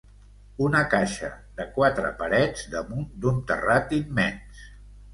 Una 0.67 0.79
caixa 0.93 1.29
de 1.59 1.67
quatre 1.77 2.11
parets 2.23 2.67
damunt 2.75 3.07
d’un 3.27 3.41
terrat 3.55 3.97
immens. 4.03 4.69